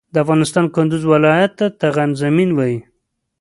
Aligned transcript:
د 0.13 0.15
افغانستان 0.23 0.65
کندوز 0.75 1.03
ولایت 1.13 1.51
ته 1.59 1.65
قطغن 1.73 2.09
زمین 2.21 2.49
وایی 2.57 2.77